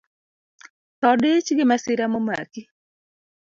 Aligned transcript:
Thoo 0.99 1.15
dich 1.21 1.47
gi 1.57 1.65
masira 1.69 2.05
momaki 2.11 2.61